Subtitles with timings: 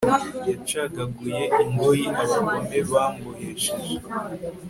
[0.49, 3.95] yacagaguye ingoyi abagome bambohesheje